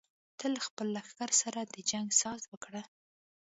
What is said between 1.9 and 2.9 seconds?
جنګ ساز وکړه.